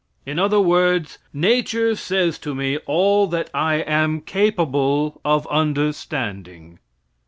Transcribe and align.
In 0.25 0.39
other 0.39 0.59
words, 0.59 1.19
nature 1.31 1.95
says 1.95 2.39
to 2.39 2.55
me 2.55 2.79
all 2.87 3.27
that 3.27 3.51
I 3.53 3.75
am 3.81 4.21
capable 4.21 5.21
of 5.23 5.45
understanding. 5.45 6.79